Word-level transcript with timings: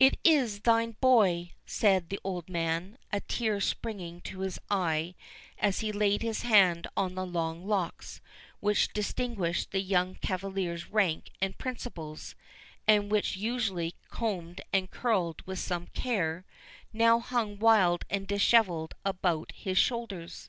"It 0.00 0.16
is 0.24 0.60
thine, 0.60 0.88
my 0.88 0.94
boy," 1.02 1.50
said 1.66 2.08
the 2.08 2.18
old 2.24 2.48
man; 2.48 2.96
a 3.12 3.20
tear 3.20 3.60
springing 3.60 4.22
to 4.22 4.38
his 4.40 4.58
eyes 4.70 5.12
as 5.58 5.80
he 5.80 5.92
laid 5.92 6.22
his 6.22 6.40
hand 6.40 6.86
on 6.96 7.14
the 7.14 7.26
long 7.26 7.66
locks, 7.66 8.22
which 8.60 8.94
distinguished 8.94 9.72
the 9.72 9.82
young 9.82 10.14
cavalier's 10.14 10.88
rank 10.88 11.32
and 11.42 11.58
principles, 11.58 12.34
and 12.88 13.10
which, 13.10 13.36
usually 13.36 13.94
combed 14.08 14.62
and 14.72 14.90
curled 14.90 15.42
with 15.44 15.58
some 15.58 15.88
care, 15.88 16.46
now 16.94 17.18
hung 17.20 17.58
wild 17.58 18.06
and 18.08 18.26
dishevelled 18.26 18.94
about 19.04 19.52
his 19.52 19.76
shoulders. 19.76 20.48